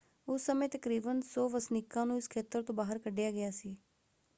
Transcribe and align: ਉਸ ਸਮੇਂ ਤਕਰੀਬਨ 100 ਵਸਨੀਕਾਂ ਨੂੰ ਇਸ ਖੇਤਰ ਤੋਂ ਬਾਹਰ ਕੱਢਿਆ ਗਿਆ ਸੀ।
ਉਸ 0.27 0.45
ਸਮੇਂ 0.45 0.67
ਤਕਰੀਬਨ 0.69 1.19
100 1.19 1.47
ਵਸਨੀਕਾਂ 1.49 2.05
ਨੂੰ 2.05 2.17
ਇਸ 2.17 2.29
ਖੇਤਰ 2.29 2.61
ਤੋਂ 2.61 2.75
ਬਾਹਰ 2.75 2.99
ਕੱਢਿਆ 2.99 3.31
ਗਿਆ 3.31 3.51
ਸੀ। 3.51 3.75